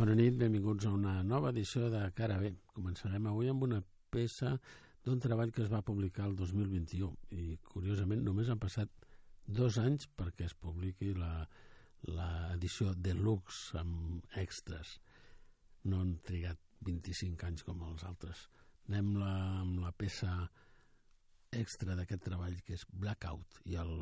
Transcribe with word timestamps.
Bona 0.00 0.14
nit, 0.16 0.32
benvinguts 0.40 0.86
a 0.88 0.90
una 0.96 1.10
nova 1.22 1.50
edició 1.52 1.90
de 1.92 1.98
Cara 2.16 2.38
B. 2.40 2.54
Començarem 2.72 3.26
avui 3.28 3.50
amb 3.52 3.66
una 3.66 3.82
peça 4.14 4.54
d'un 5.04 5.20
treball 5.20 5.52
que 5.52 5.60
es 5.60 5.68
va 5.68 5.82
publicar 5.84 6.24
el 6.30 6.38
2021 6.38 7.36
i, 7.36 7.58
curiosament, 7.74 8.22
només 8.24 8.48
han 8.48 8.62
passat 8.62 9.04
dos 9.60 9.76
anys 9.82 10.08
perquè 10.16 10.48
es 10.48 10.56
publiqui 10.56 11.12
l'edició 11.18 12.94
deluxe 13.10 13.76
amb 13.82 14.24
extras. 14.40 14.96
No 15.84 16.00
han 16.00 16.16
trigat 16.24 16.64
25 16.88 17.50
anys 17.52 17.68
com 17.68 17.84
els 17.92 18.08
altres. 18.08 18.48
Anem 18.88 19.18
la, 19.20 19.36
amb 19.60 19.84
la 19.84 19.92
peça 19.92 20.32
extra 21.60 21.92
d'aquest 21.98 22.24
treball 22.30 22.56
que 22.64 22.80
és 22.80 22.88
Blackout 22.88 23.60
i 23.68 23.76
el, 23.84 23.98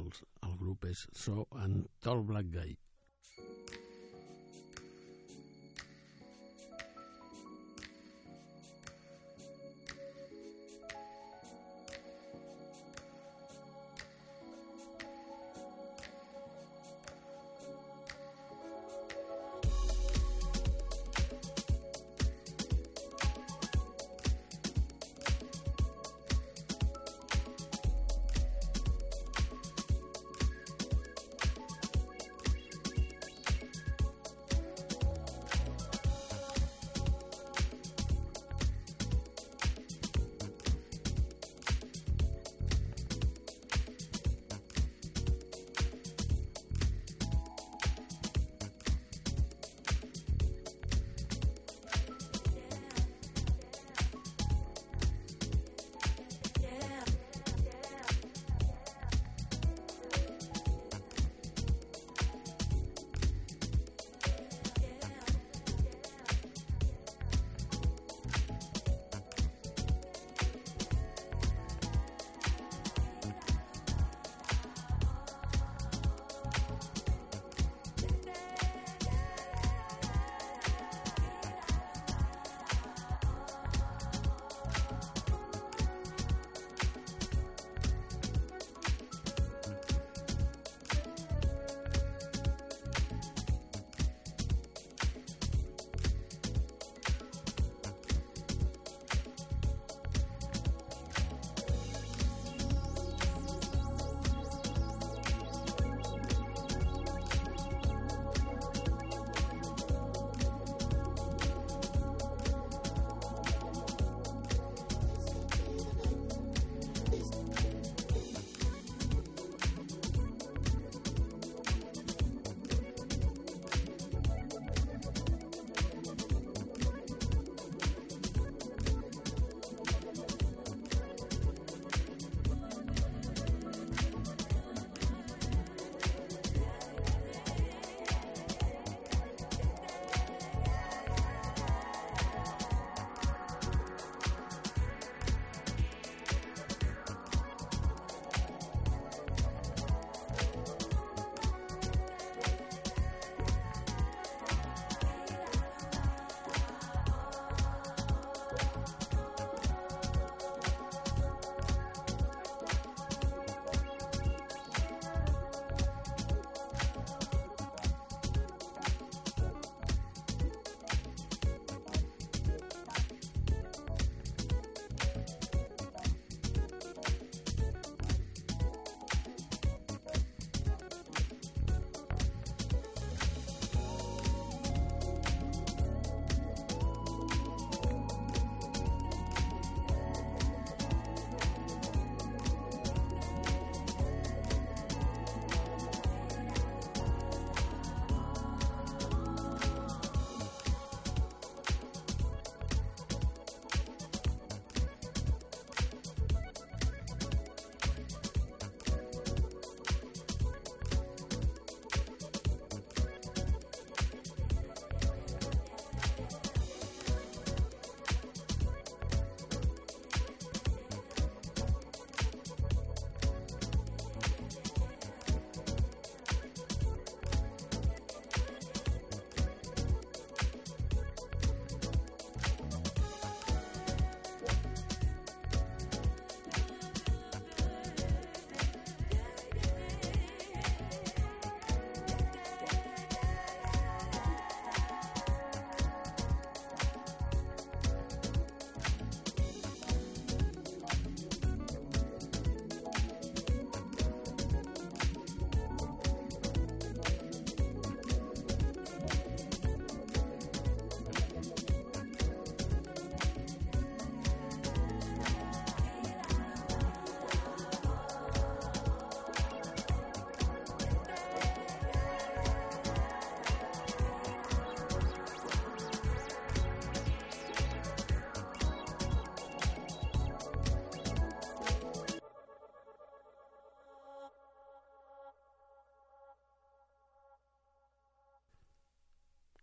el 0.47 0.59
grup 0.63 0.93
és 0.95 1.09
So 1.11 1.49
and 1.59 1.91
Tall 1.99 2.23
Black 2.31 2.55
Guy. 2.55 2.79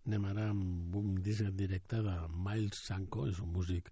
Anem 0.06 0.26
ara 0.30 0.50
amb 0.54 0.96
un 1.00 1.16
disc 1.26 1.42
en 1.42 1.56
directe 1.58 2.02
de 2.06 2.16
Miles 2.48 2.82
Sanko, 2.88 3.26
és 3.32 3.40
un 3.42 3.54
músic 3.54 3.90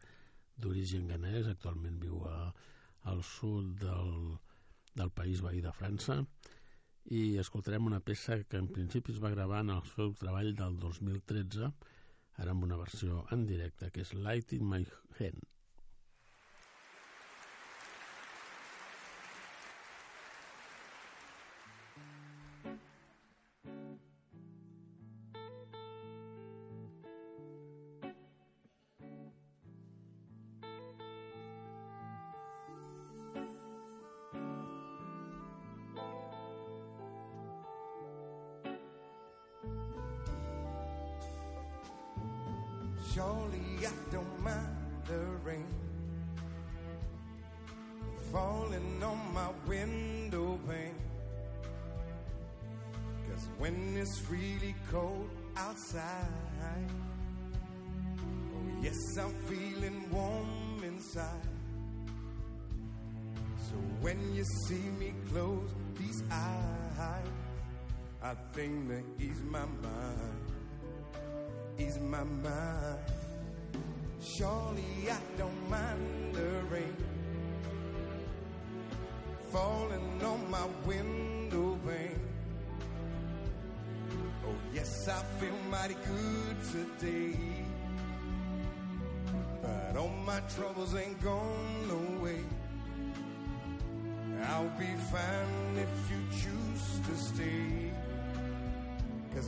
d'origen 0.62 1.08
ganès, 1.10 1.48
actualment 1.50 1.96
viu 2.04 2.20
a, 2.30 2.52
al 3.14 3.24
sud 3.26 3.72
del, 3.82 4.12
del 5.00 5.14
país 5.22 5.42
veí 5.42 5.64
de 5.66 5.74
França, 5.80 6.20
i 7.18 7.24
escoltarem 7.42 7.90
una 7.90 8.02
peça 8.12 8.38
que 8.44 8.62
en 8.62 8.70
principi 8.76 9.16
es 9.16 9.24
va 9.24 9.34
gravar 9.34 9.64
en 9.66 9.74
el 9.78 9.82
seu 9.96 10.14
treball 10.20 10.54
del 10.60 10.78
2013, 10.86 11.72
ara 12.44 12.54
amb 12.54 12.70
una 12.70 12.78
versió 12.84 13.26
en 13.36 13.48
directe, 13.50 13.90
que 13.90 14.06
és 14.06 14.14
Light 14.14 14.54
in 14.60 14.70
My 14.70 14.86
Hand. 15.18 15.53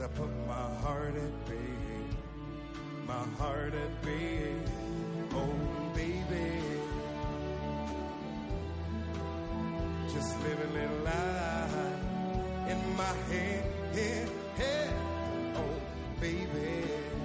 I 0.05 0.07
put 0.09 0.29
my 0.47 0.67
heart 0.83 1.15
at 1.15 1.49
bay 1.49 1.75
my 3.07 3.23
heart 3.37 3.73
at 3.73 4.01
bay. 4.03 4.53
Oh, 5.33 5.53
baby. 5.93 6.49
Just 10.13 10.41
living 10.43 10.69
a 10.69 10.73
little 10.73 11.03
life 11.03 11.75
in 12.71 12.97
my 12.97 13.13
head, 13.29 13.63
head, 13.93 14.29
head. 14.57 14.93
Oh, 15.55 15.81
baby. 16.19 17.24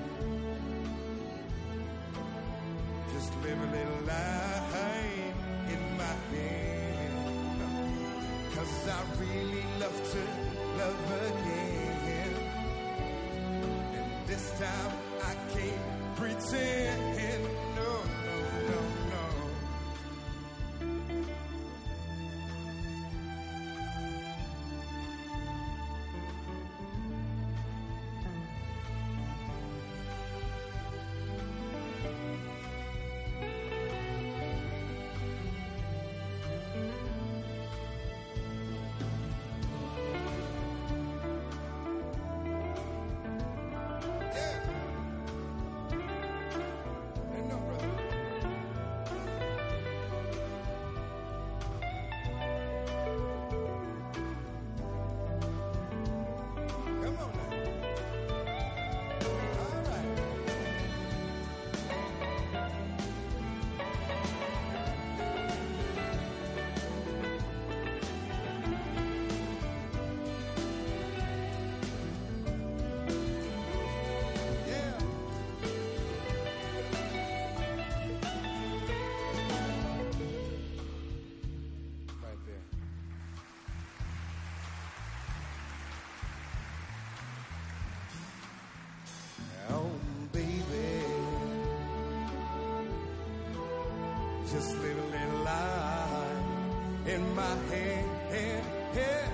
Just 94.49 94.77
live 94.79 94.99
a 94.99 95.07
little 95.17 95.45
life 95.45 97.07
in 97.07 97.35
my 97.35 97.57
head, 97.71 98.05
head, 98.31 98.65
head. 98.95 99.31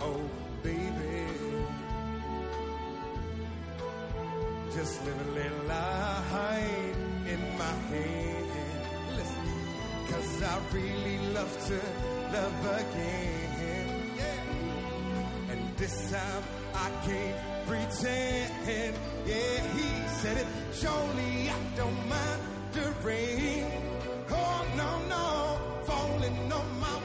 Oh, 0.00 0.20
baby. 0.62 1.26
Just 4.74 5.04
live 5.04 5.20
a 5.26 5.30
little 5.32 5.64
life 5.66 6.96
in 7.26 7.40
my 7.58 7.74
head. 7.90 8.44
Listen, 9.16 9.48
cause 10.08 10.42
I 10.42 10.58
really 10.72 11.18
love 11.34 11.66
to 11.68 11.80
love 12.32 12.66
again. 12.80 14.12
Yeah. 14.16 15.52
And 15.52 15.76
this 15.76 16.10
time 16.10 16.44
I 16.74 16.90
can't 17.06 17.66
pretend. 17.66 18.94
Yeah, 19.26 19.62
he 19.74 20.08
said 20.20 20.36
it. 20.36 20.46
Surely 20.72 21.50
I 21.50 21.58
don't 21.76 22.08
mind 22.08 22.40
the 22.72 22.92
rain. 23.02 23.89
Oh, 24.32 24.66
no, 24.76 24.98
no. 25.08 25.84
Falling 25.84 26.52
on 26.52 26.80
my 26.80 26.99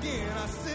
again. 0.00 0.32
I 0.32 0.46
said, 0.46 0.69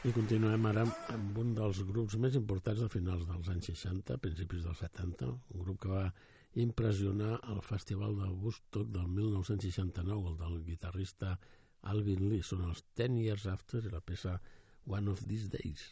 I 0.00 0.12
continuem 0.16 0.64
ara 0.64 0.82
amb 1.12 1.36
un 1.38 1.50
dels 1.54 1.82
grups 1.86 2.14
més 2.22 2.34
importants 2.38 2.80
de 2.80 2.86
finals 2.88 3.26
dels 3.28 3.50
anys 3.52 3.68
60, 3.68 4.16
principis 4.24 4.64
dels 4.64 4.80
70, 4.82 5.28
un 5.54 5.66
grup 5.66 5.76
que 5.82 5.90
va 5.92 6.06
impressionar 6.64 7.36
al 7.52 7.60
Festival 7.62 8.16
de 8.16 8.30
Woodstock 8.30 8.88
del 8.94 9.06
1969, 9.18 10.32
el 10.32 10.38
del 10.40 10.56
guitarrista 10.64 11.36
Alvin 11.92 12.24
Lee. 12.30 12.42
Són 12.42 12.64
els 12.66 12.80
Ten 12.96 13.20
Years 13.20 13.44
After 13.52 13.84
i 13.84 13.92
la 13.92 14.00
peça 14.00 14.38
One 14.86 15.12
of 15.12 15.20
These 15.28 15.52
Days. 15.52 15.90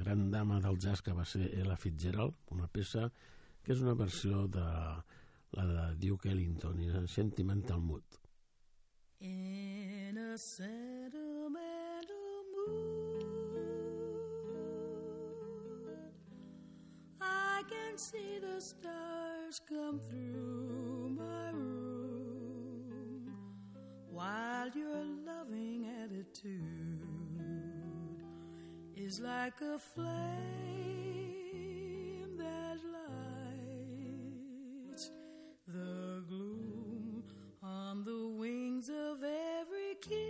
Gran 0.00 0.30
dama 0.30 0.60
del 0.60 0.78
jazz 0.78 1.02
que 1.02 1.12
va 1.12 1.24
ser 1.24 1.50
Ella 1.54 1.76
Fitzgerald, 1.76 2.34
una 2.50 2.68
peça 2.68 3.10
que 3.62 3.72
és 3.74 3.80
una 3.84 3.94
versió 3.94 4.46
de 4.48 4.64
la 5.52 5.64
de 5.66 5.96
Duke 6.00 6.30
Ellington, 6.30 6.80
i 6.80 6.90
Sentimental 7.08 7.80
Mood. 7.80 8.18
In 9.20 10.16
a 10.18 10.38
sentimental 10.38 11.58
mood, 12.54 13.24
I 17.20 17.62
can 17.68 17.98
see 17.98 18.38
the 18.40 18.60
stars 18.60 19.60
come 19.68 20.00
through 20.08 21.10
my 21.18 21.50
room 21.50 23.28
while 24.08 24.70
your 24.74 25.04
loving 25.26 25.86
attitude 26.02 26.89
is 29.10 29.18
like 29.18 29.60
a 29.60 29.76
flame 29.76 30.06
that 32.38 32.78
lights 34.86 35.10
the 35.66 36.22
gloom 36.28 37.24
on 37.60 38.04
the 38.04 38.28
wings 38.38 38.88
of 38.88 39.24
every 39.24 39.96
kiss. 40.00 40.20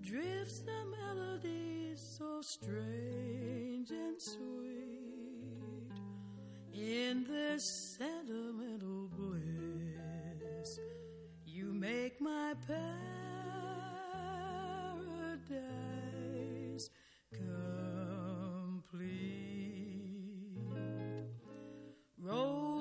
Drifts 0.00 0.60
the 0.60 0.84
melody 0.96 1.96
so 1.96 2.40
strange 2.40 3.90
and 3.90 4.22
sweet 4.22 5.90
in 6.72 7.24
this 7.28 7.96
sentimental 7.98 9.10
bliss. 9.16 10.78
You 11.44 11.74
make 11.74 12.20
my 12.20 12.54
paradise 12.68 13.13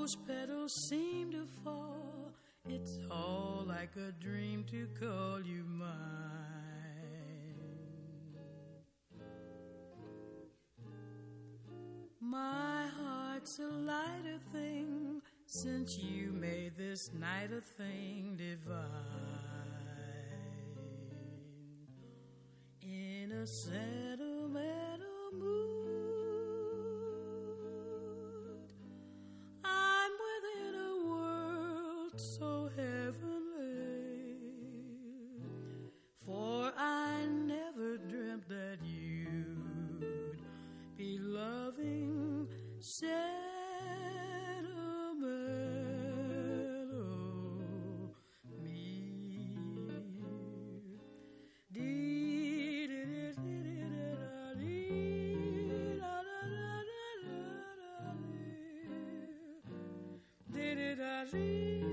Rose 0.04 0.18
petals 0.28 0.74
seem 0.90 1.32
to 1.32 1.46
fall. 1.64 2.34
It's 2.68 3.00
all 3.10 3.64
like 3.66 3.96
a 3.96 4.12
dream 4.22 4.66
to 4.70 4.86
call 5.00 5.40
you 5.42 5.64
mine. 5.64 5.88
My 12.20 12.86
heart's 13.00 13.60
a 13.60 13.74
lighter 13.74 14.40
thing 14.52 15.22
since 15.46 15.98
you 15.98 16.34
made 16.34 16.76
this 16.78 17.10
night 17.14 17.52
a 17.58 17.62
thing 17.62 18.36
divine. 18.36 18.82
In 22.82 23.32
a 23.32 23.48
sentimental 23.48 24.83
You. 61.34 61.93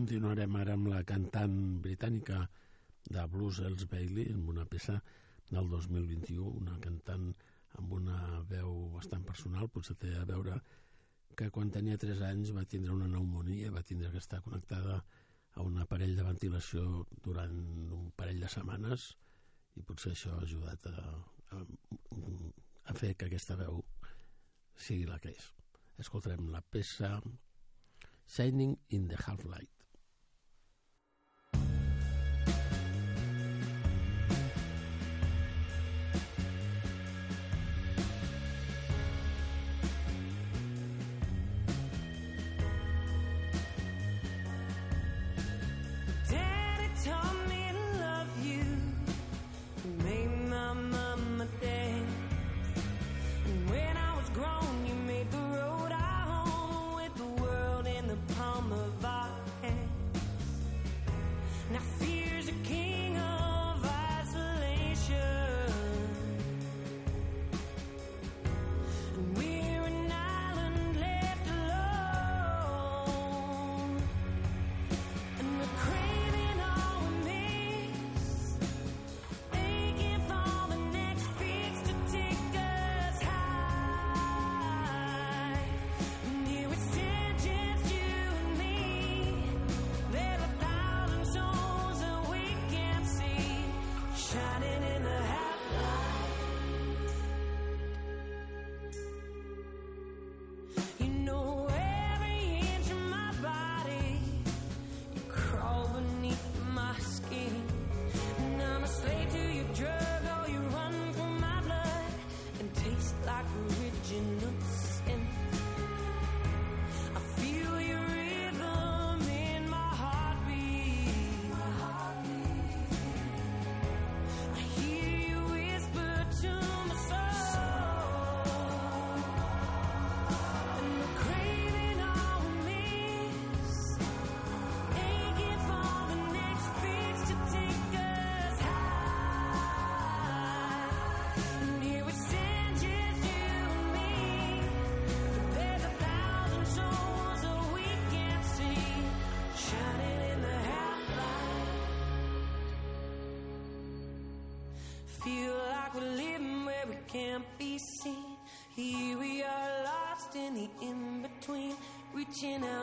Continuarem 0.00 0.54
ara 0.56 0.74
amb 0.78 0.86
la 0.88 1.02
cantant 1.04 1.56
britànica 1.84 2.38
de 3.12 3.22
blues 3.28 3.58
Els 3.68 3.82
Bailey, 3.90 4.30
amb 4.32 4.48
una 4.48 4.62
peça 4.64 4.94
del 5.50 5.66
2021, 5.68 6.44
una 6.56 6.78
cantant 6.80 7.26
amb 7.76 7.92
una 7.98 8.20
veu 8.48 8.70
bastant 8.94 9.26
personal, 9.28 9.68
potser 9.68 9.98
té 10.00 10.14
a 10.16 10.22
veure 10.30 10.54
que 11.36 11.50
quan 11.52 11.72
tenia 11.74 12.00
3 12.00 12.22
anys 12.30 12.52
va 12.56 12.64
tindre 12.64 12.94
una 12.94 13.08
pneumonia, 13.10 13.72
va 13.74 13.82
tindre 13.90 14.08
que 14.14 14.22
estar 14.24 14.40
connectada 14.46 15.02
a 15.52 15.66
un 15.66 15.76
aparell 15.82 16.16
de 16.16 16.24
ventilació 16.24 17.04
durant 17.26 17.58
un 17.98 18.08
parell 18.16 18.40
de 18.40 18.48
setmanes 18.54 19.10
i 19.76 19.84
potser 19.84 20.14
això 20.14 20.38
ha 20.38 20.46
ajudat 20.46 20.86
a, 20.94 21.04
a, 21.58 21.60
a 22.88 22.96
fer 23.02 23.12
que 23.18 23.28
aquesta 23.28 23.58
veu 23.60 23.84
sigui 24.86 25.04
la 25.10 25.20
que 25.20 25.34
és. 25.36 25.52
Escoltarem 26.00 26.48
la 26.54 26.64
peça 26.64 27.18
Shining 28.30 28.78
in 28.96 29.12
the 29.12 29.20
Half-Light. 29.26 29.79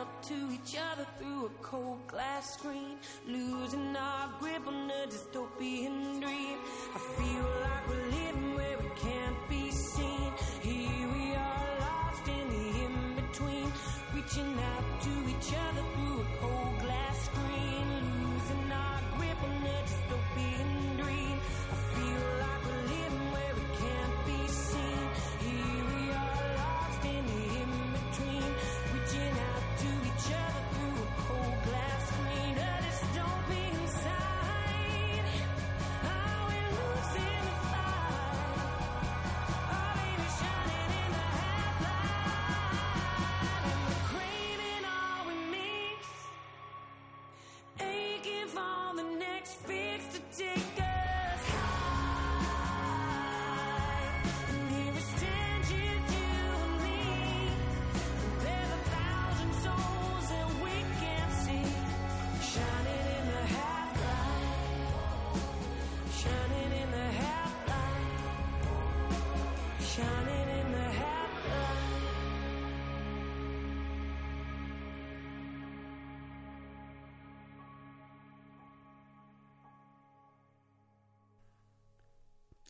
Reaching 0.08 0.22
to 0.22 0.54
each 0.54 0.76
other 0.92 1.06
through 1.18 1.46
a 1.46 1.62
cold 1.62 2.06
glass 2.06 2.54
screen, 2.54 2.96
losing 3.26 3.96
our 3.96 4.28
grip 4.40 4.66
on 4.66 4.90
a 4.90 5.06
dystopian 5.06 6.20
dream. 6.20 6.58
I 6.94 6.98
feel 6.98 7.48
like 7.62 7.88
we're 7.88 8.06
living 8.06 8.54
where 8.54 8.78
we 8.78 8.90
can't 9.00 9.48
be 9.48 9.70
seen. 9.70 10.32
Here 10.62 11.08
we 11.14 11.34
are 11.34 11.80
lost 11.80 12.28
in 12.28 12.48
the 12.48 12.84
in 12.84 13.14
between, 13.16 13.72
reaching 14.14 14.58
out 14.72 15.02
to 15.02 15.10
each 15.28 15.54
other 15.54 15.82
through 15.94 16.20
a 16.20 16.26
cold 16.40 16.78
glass 16.80 17.24
screen, 17.24 17.86
losing 18.22 18.72
our 18.72 19.00
grip 19.16 19.42
on 19.42 19.66
a 19.66 20.07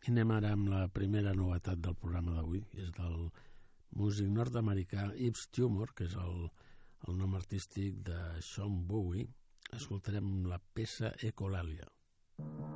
I 0.09 0.11
anem 0.11 0.31
ara 0.33 0.51
amb 0.57 0.71
la 0.73 0.87
primera 0.89 1.35
novetat 1.37 1.83
del 1.85 1.97
programa 2.03 2.33
d'avui. 2.33 2.63
És 2.81 2.95
del 2.97 3.27
músic 4.01 4.31
nord-americà 4.33 5.11
Yves 5.27 5.51
Tumor, 5.53 5.93
que 5.93 6.07
és 6.09 6.15
el, 6.23 6.47
el 7.05 7.21
nom 7.21 7.37
artístic 7.37 8.01
de 8.09 8.17
Sean 8.41 8.81
Bowie. 8.89 9.29
Escoltarem 9.83 10.33
la 10.49 10.63
peça 10.81 11.13
Ecolalia. 11.33 11.93
Lift 12.39 12.68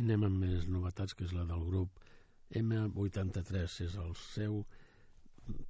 I 0.00 0.04
anem 0.06 0.22
amb 0.24 0.40
més 0.40 0.62
novetats, 0.64 1.12
que 1.12 1.26
és 1.26 1.32
la 1.36 1.42
del 1.44 1.60
grup 1.66 1.98
M83. 2.56 3.74
És 3.84 3.96
el 4.00 4.14
seu 4.16 4.62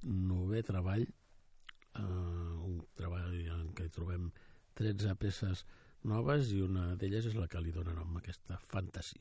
novè 0.07 0.61
treball, 0.63 1.03
eh, 1.03 2.03
un 2.69 2.77
treball 2.95 3.35
en 3.57 3.73
què 3.75 3.89
trobem 3.91 4.29
13 4.79 5.17
peces 5.19 5.65
noves 6.13 6.53
i 6.55 6.61
una 6.63 6.93
d'elles 6.95 7.27
és 7.27 7.35
la 7.35 7.49
que 7.51 7.59
li 7.59 7.75
dona 7.75 7.97
nom 7.97 8.15
a 8.15 8.23
aquesta 8.23 8.61
fantasy. 8.71 9.19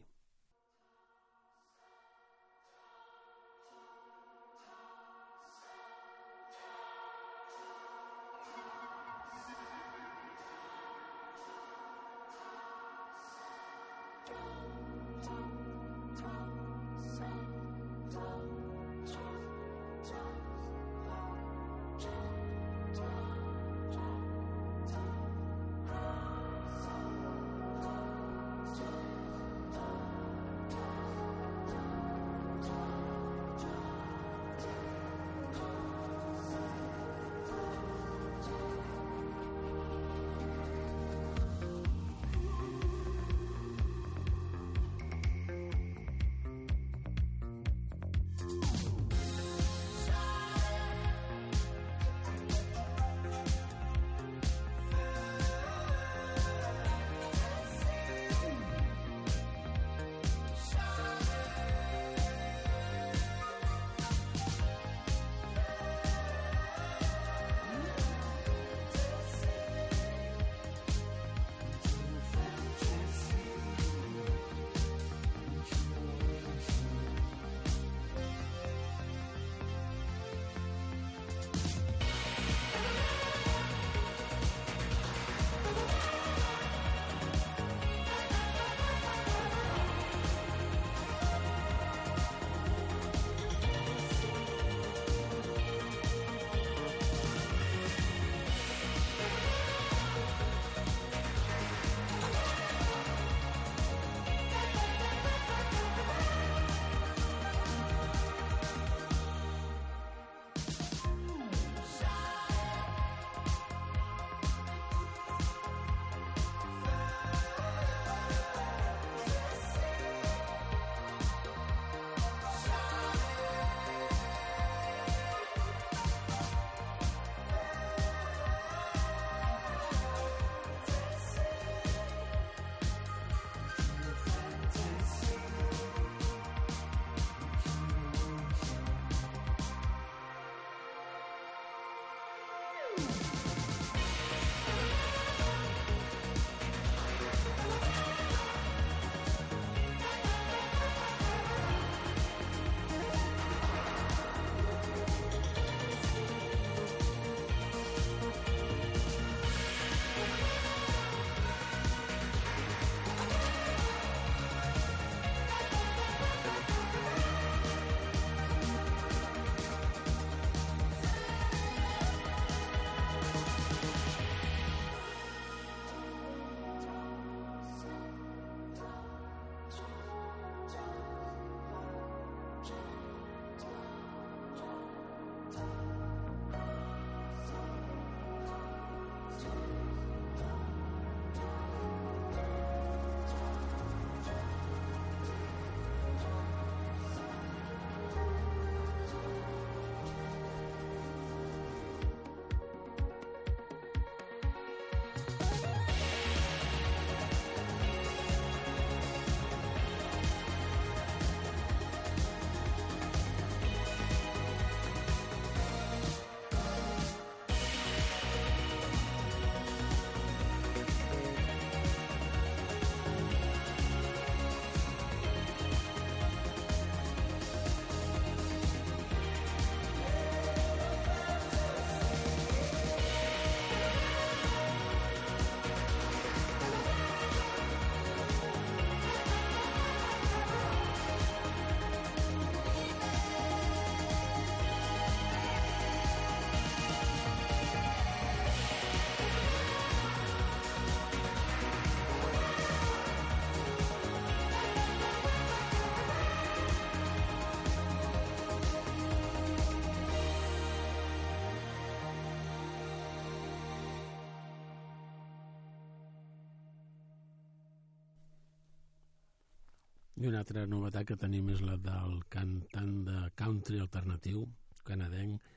I 270.20 270.28
una 270.28 270.42
altra 270.44 270.66
novetat 270.68 271.06
que 271.08 271.16
tenim 271.16 271.46
és 271.48 271.62
la 271.64 271.78
del 271.80 272.18
cantant 272.34 272.90
de 273.06 273.22
country 273.40 273.80
alternatiu 273.80 274.44
canadenc 274.84 275.48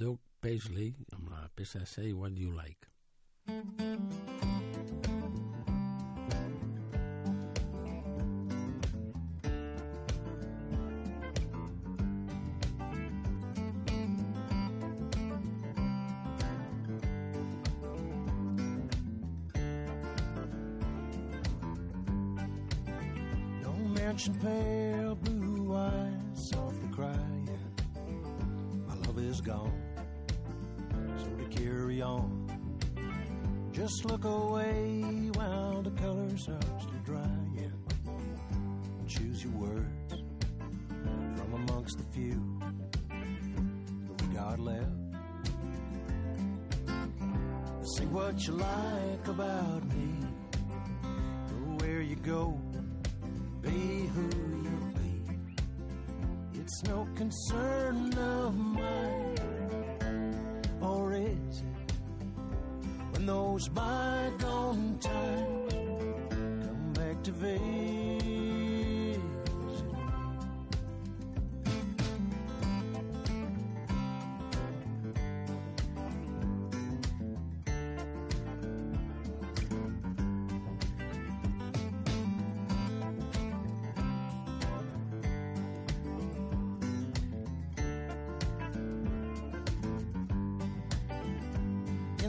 Doug 0.00 0.24
Paisley 0.40 0.94
amb 1.18 1.28
la 1.34 1.44
peça 1.60 1.84
Say 1.84 2.16
What 2.16 2.40
You 2.40 2.56
Like. 2.56 2.88
Don't 3.46 4.55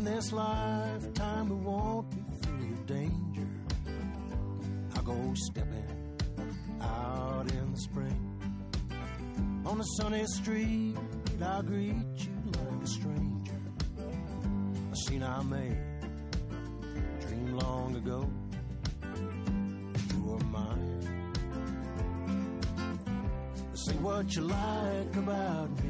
this 0.08 0.32
lifetime, 0.32 1.49
we 1.49 1.55
won't 1.55 2.10
be 2.12 2.22
free 2.41 2.72
of 2.72 2.86
danger. 2.86 3.47
I'll 4.95 5.03
go 5.03 5.34
stepping 5.36 5.84
out 6.82 7.51
in 7.51 7.72
the 7.74 7.78
spring. 7.78 8.22
On 9.66 9.82
a 9.82 9.84
sunny 9.97 10.26
street, 10.28 10.95
I'll 11.43 11.62
greet 11.62 12.18
you 12.18 12.36
like 12.45 12.84
a 12.84 12.88
stranger. 12.88 13.60
A 14.93 14.95
scene 14.95 15.24
I 15.24 15.43
made, 15.43 15.78
dream 17.28 17.58
long 17.58 17.95
ago. 17.97 18.30
You 20.10 20.32
are 20.34 20.45
mine. 20.45 21.01
Say 23.74 23.95
what 23.95 24.34
you 24.36 24.43
like 24.43 25.16
about 25.18 25.70
me. 25.84 25.87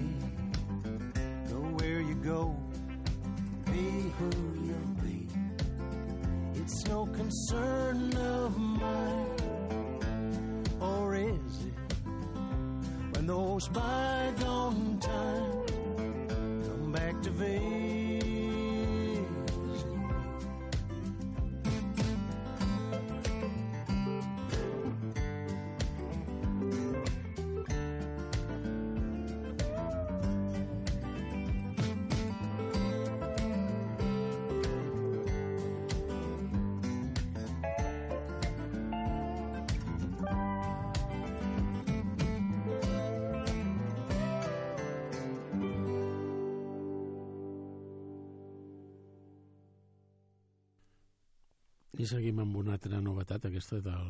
I 51.98 52.06
seguim 52.06 52.38
amb 52.44 52.58
una 52.60 52.76
altra 52.76 53.00
novetat, 53.02 53.48
aquesta 53.48 53.80
del 53.82 54.10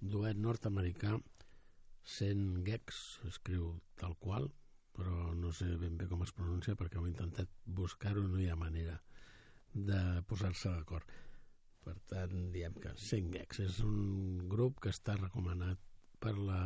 duet 0.00 0.38
nord-americà 0.40 1.18
Sen 2.06 2.62
Gex, 2.64 3.00
escriu 3.28 3.74
tal 4.00 4.14
qual, 4.22 4.46
però 4.96 5.34
no 5.36 5.50
sé 5.52 5.68
ben 5.76 5.98
bé 6.00 6.06
com 6.08 6.22
es 6.24 6.32
pronuncia 6.32 6.76
perquè 6.80 6.96
ho 6.96 7.04
he 7.04 7.10
intentat 7.10 7.52
buscar-ho 7.80 8.22
no 8.24 8.40
hi 8.40 8.48
ha 8.48 8.56
manera 8.56 8.96
de 9.90 10.00
posar-se 10.30 10.72
d'acord. 10.78 11.12
Per 11.84 11.96
tant, 12.08 12.34
diem 12.56 12.80
que 12.80 12.94
Sen 13.08 13.28
Gex 13.36 13.60
és 13.66 13.82
un 13.84 14.48
grup 14.56 14.80
que 14.80 14.94
està 14.96 15.18
recomanat 15.20 15.84
per 16.22 16.38
la 16.38 16.62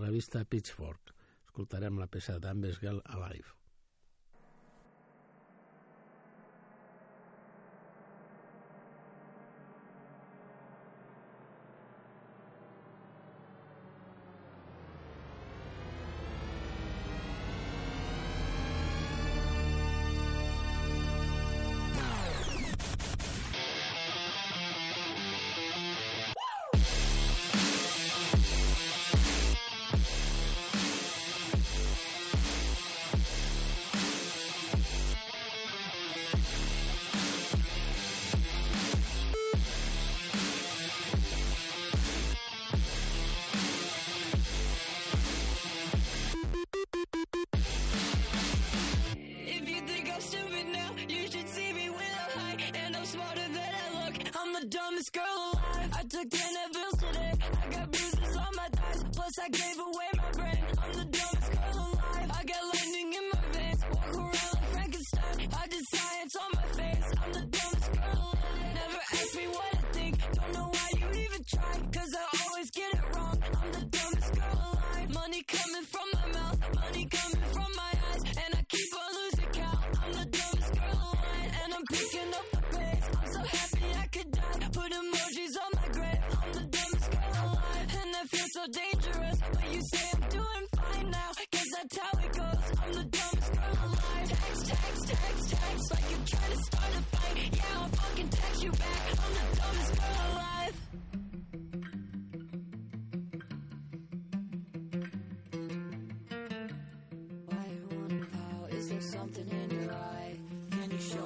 revista 0.00 0.42
Pitchfork. 0.42 1.14
Escoltarem 1.46 2.02
la 2.02 2.10
peça 2.10 2.40
d'Ambesgal 2.42 2.98
Alive. 3.14 3.59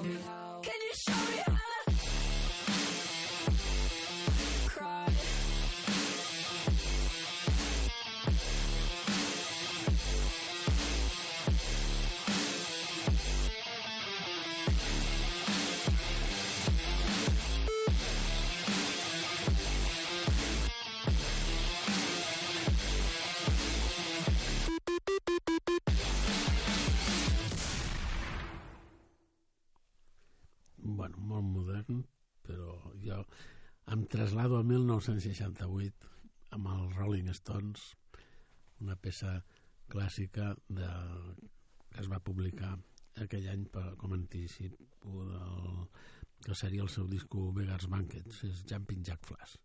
Thank 0.05 0.17
you. 0.17 0.44
traslado 34.15 34.61
a 34.61 34.63
1968 34.63 36.11
amb 36.55 36.69
els 36.71 36.93
Rolling 36.95 37.33
Stones, 37.35 37.89
una 38.85 38.95
peça 38.95 39.41
clàssica 39.91 40.53
de, 40.71 40.91
que 41.91 41.99
es 42.05 42.11
va 42.13 42.21
publicar 42.23 42.77
aquell 43.25 43.49
any 43.51 43.65
per, 43.75 43.89
com 43.99 44.15
anticipo 44.15 45.25
del 45.33 45.89
que 46.47 46.55
seria 46.61 46.87
el 46.87 46.93
seu 46.95 47.11
disco 47.11 47.49
Vegas 47.59 47.89
Banquets, 47.91 48.45
és 48.47 48.63
Jumping 48.71 49.03
Jack 49.11 49.27
Flash. 49.27 49.57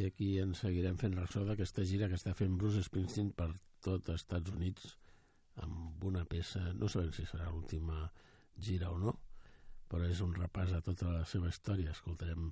i 0.00 0.06
aquí 0.08 0.30
ens 0.40 0.62
seguirem 0.64 0.96
fent 1.00 1.16
ressò 1.18 1.42
d'aquesta 1.44 1.84
gira 1.84 2.08
que 2.08 2.16
està 2.16 2.32
fent 2.36 2.56
Bruce 2.60 2.80
Springsteen 2.86 3.32
per 3.36 3.50
tot 3.84 4.08
els 4.08 4.22
Estats 4.22 4.52
Units 4.54 4.94
amb 5.60 6.04
una 6.08 6.24
peça, 6.24 6.62
no 6.78 6.88
sabem 6.88 7.12
si 7.12 7.26
serà 7.28 7.50
l'última 7.50 8.06
gira 8.56 8.90
o 8.94 8.98
no, 9.00 9.12
però 9.90 10.08
és 10.08 10.22
un 10.24 10.32
repàs 10.36 10.72
a 10.76 10.80
tota 10.86 11.10
la 11.12 11.24
seva 11.28 11.50
història. 11.52 11.92
Escoltarem 11.92 12.48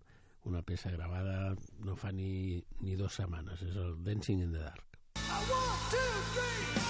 una 0.51 0.63
peça 0.63 0.93
gravada 0.93 1.55
no 1.87 1.97
fa 1.97 2.13
ni, 2.13 2.61
ni 2.83 2.97
dues 3.01 3.17
setmanes, 3.21 3.65
és 3.65 3.77
el 3.81 3.97
Dancing 4.05 4.45
in 4.45 4.53
the 4.53 4.67
Dark. 4.67 5.01
I 5.17 5.41
want, 5.49 5.91
to 5.95 6.05
dream. 6.35 6.89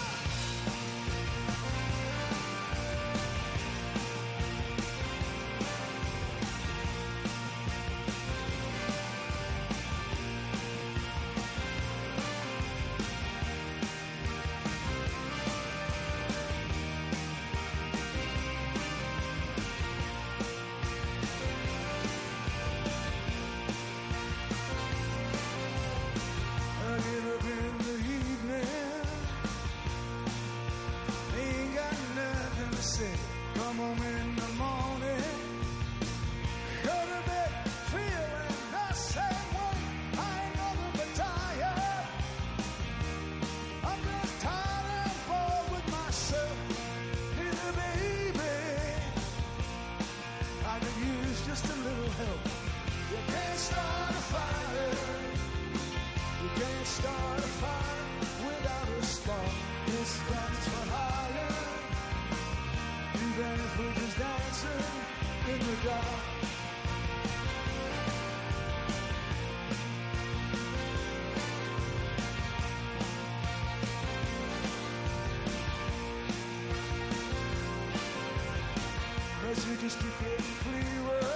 just 79.89 80.01
became 80.01 80.45
clearer. 80.64 81.32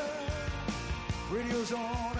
Radio's 1.31 1.73
on. 1.73 2.12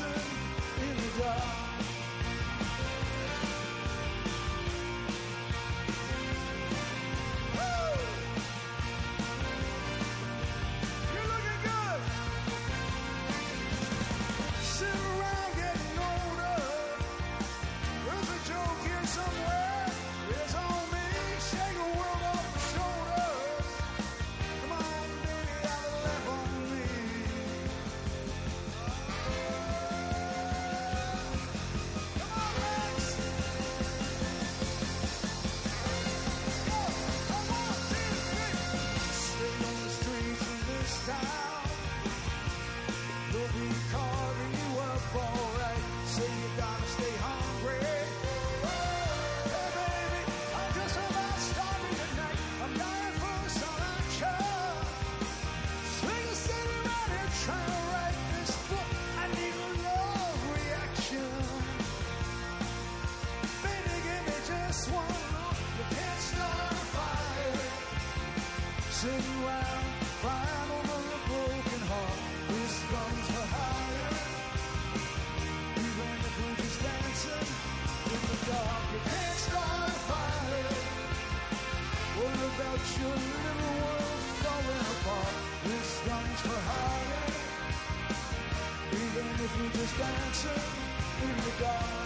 in 0.00 0.96
the 0.96 1.22
dark. 1.22 1.53
sing 69.04 69.44
wild, 69.44 69.84
crying 70.20 70.70
over 70.76 71.00
a 71.16 71.20
broken 71.28 71.80
heart. 71.92 72.20
This 72.48 72.74
comes 72.92 73.26
for 73.34 73.46
higher. 73.54 74.12
Even 75.84 76.12
if 76.28 76.34
we're 76.40 76.56
just 76.64 76.78
dancing 76.84 77.48
in 78.12 78.20
the 78.28 78.38
dark, 78.48 78.84
you 78.92 79.00
can't 79.04 79.38
start 79.44 79.88
a 79.88 80.00
fire. 80.08 80.72
What 82.16 82.38
about 82.50 82.82
your 83.00 83.16
little 83.28 83.74
world 83.84 84.22
falling 84.40 84.86
apart? 84.94 85.36
This 85.68 85.90
comes 86.08 86.40
for 86.46 86.60
higher. 86.70 87.28
Even 89.04 89.26
if 89.44 89.52
we're 89.58 89.74
just 89.80 89.94
dancing 90.00 90.64
in 91.24 91.36
the 91.44 91.52
dark. 91.60 92.03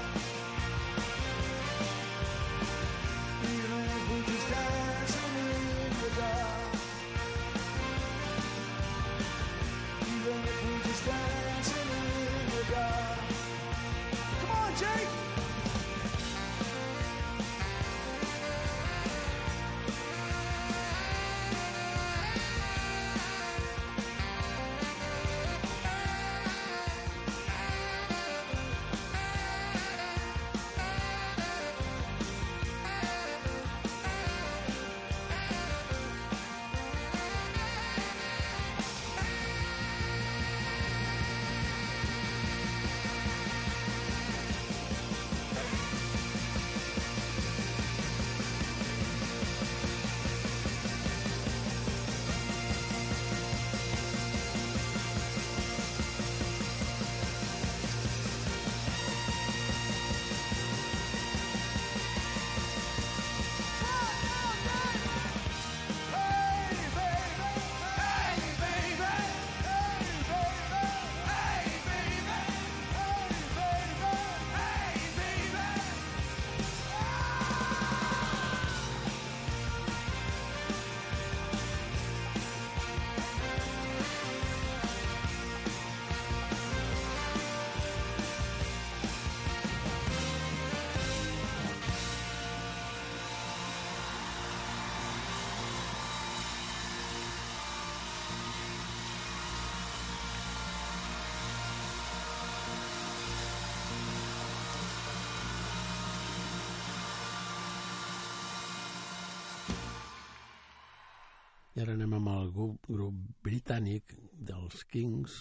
I 111.79 111.83
ara 111.85 111.93
anem 111.95 112.15
amb 112.17 112.29
el 112.33 112.49
grup, 112.51 112.87
grup 112.91 113.19
britànic 113.47 114.09
dels 114.49 114.81
Kings, 114.91 115.37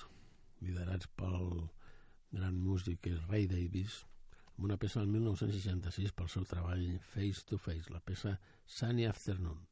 liderats 0.62 1.10
pel 1.18 1.48
gran 2.30 2.60
músic 2.62 3.00
que 3.02 3.16
és 3.16 3.24
Ray 3.32 3.48
Davis, 3.50 3.96
amb 4.52 4.68
una 4.68 4.78
peça 4.84 5.02
del 5.02 5.16
1966 5.16 6.14
pel 6.20 6.30
seu 6.36 6.46
treball 6.52 6.86
Face 7.16 7.42
to 7.50 7.58
Face, 7.58 7.90
la 7.90 8.04
peça 8.12 8.36
Sunny 8.78 9.10
Afternoon. 9.10 9.67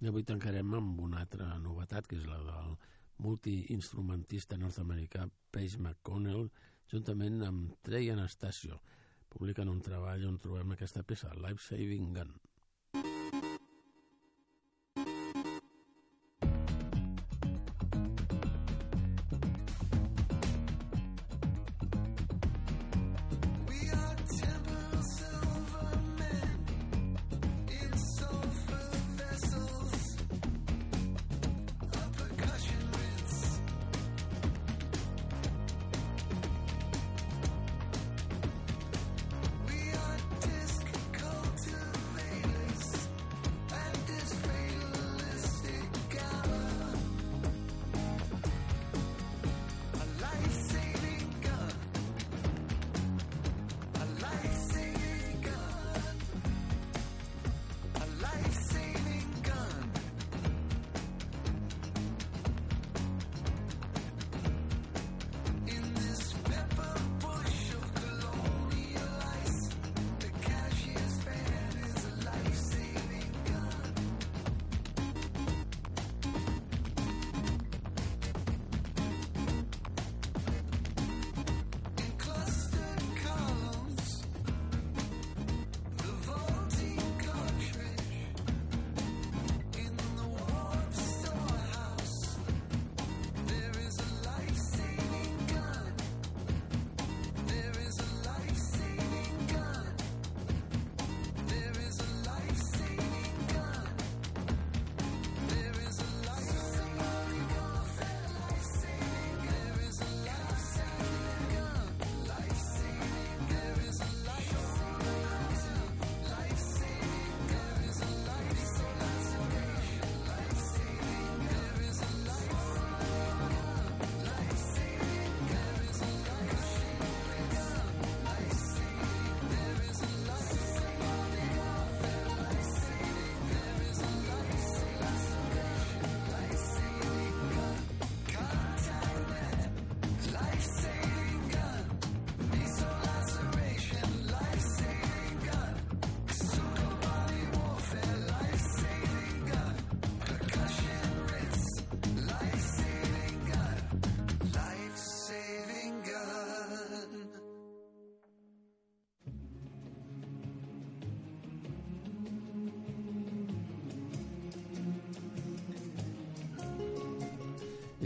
I 0.00 0.08
avui 0.08 0.24
tancarem 0.24 0.74
amb 0.78 1.00
una 1.04 1.18
altra 1.20 1.46
novetat, 1.60 2.06
que 2.08 2.16
és 2.16 2.24
la 2.24 2.38
del 2.46 2.76
multiinstrumentista 3.20 4.56
nord-americà 4.56 5.26
Pace 5.52 5.76
McConnell, 5.76 6.48
juntament 6.88 7.42
amb 7.44 7.74
Trey 7.84 8.08
Anastasio. 8.14 8.80
Publiquen 9.28 9.68
un 9.68 9.82
treball 9.84 10.24
on 10.30 10.40
trobem 10.40 10.72
aquesta 10.72 11.04
peça, 11.04 11.34
Life 11.36 11.66
Saving 11.66 12.14
Gun. 12.16 12.32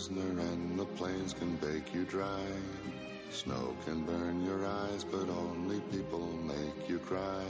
prisoner 0.00 0.40
and 0.40 0.78
the 0.78 0.84
plains 0.96 1.34
can 1.34 1.56
bake 1.56 1.92
you 1.92 2.06
dry. 2.06 2.46
Snow 3.30 3.76
can 3.84 4.02
burn 4.02 4.42
your 4.46 4.64
eyes, 4.64 5.04
but 5.04 5.28
only 5.28 5.78
people 5.92 6.26
make 6.42 6.88
you 6.88 6.98
cry. 6.98 7.44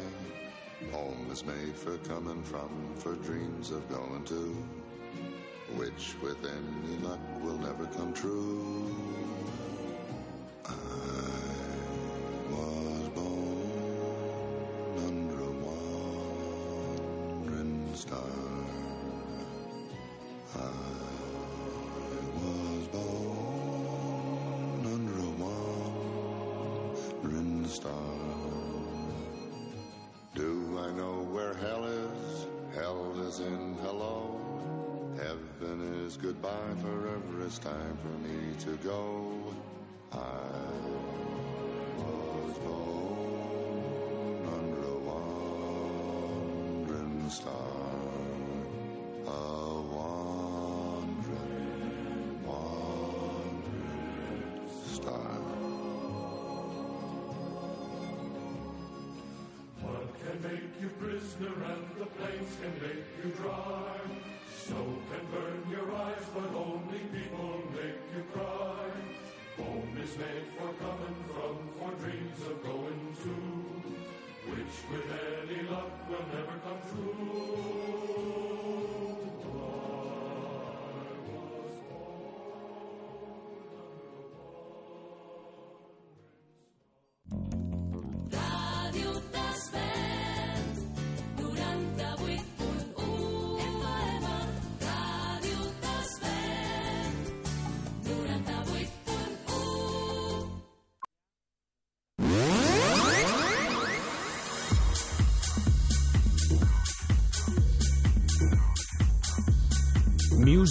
Home 0.91 1.29
is 1.31 1.45
made 1.45 1.77
for 1.77 1.97
coming 1.99 2.43
from, 2.43 2.71
for 2.97 3.15
dreams 3.15 3.71
of 3.71 3.89
going 3.89 4.25
to, 4.25 4.57
which 5.77 6.17
with 6.25 6.39
any 6.45 6.97
luck 7.07 7.21
will 7.41 7.59
never 7.59 7.87
come 7.87 8.13
true. 8.13 8.97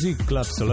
Music 0.02 0.26
Club 0.28 0.46